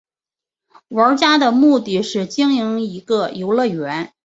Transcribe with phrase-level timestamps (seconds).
[0.87, 4.11] 玩家的目的是经营一个游乐园。